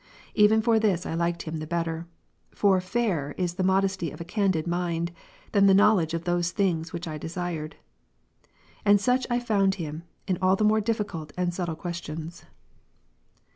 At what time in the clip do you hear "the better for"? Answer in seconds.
1.57-2.81